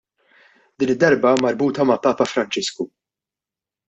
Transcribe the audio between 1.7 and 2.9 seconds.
ma' Papa Franġisku.